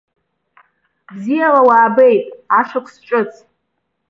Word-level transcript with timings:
Бзиала 1.13 1.61
уаабеит, 1.67 2.25
ашықәс 2.59 2.95
ҿыц! 3.05 3.31